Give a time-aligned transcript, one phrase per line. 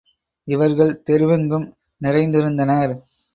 [0.47, 1.67] இவர்கள் தெருவெங்கும்
[2.01, 2.95] நிறைந்திருந்தனர்.